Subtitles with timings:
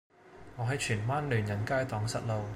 [0.55, 2.41] 我喺荃灣聯仁街盪失路